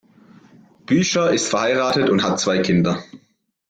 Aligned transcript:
Büscher 0.87 1.29
ist 1.31 1.49
verheiratet 1.49 2.09
und 2.09 2.23
hat 2.23 2.39
zwei 2.39 2.57
Kinder. 2.63 3.03